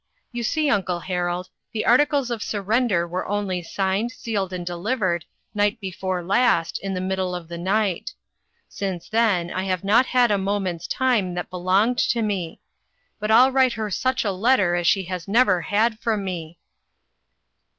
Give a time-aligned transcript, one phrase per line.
[0.31, 4.97] You see, Uncle Harold, the articles of sur render were only signed, sealed and deliv
[4.97, 7.99] ered, night before last in the middle of the 382 INTERRUPTED.
[7.99, 8.13] night.
[8.67, 12.59] Since then I have not had a mo ment's time that belonged to me;
[13.19, 16.57] but I'll write her such a letter as she has never had from me.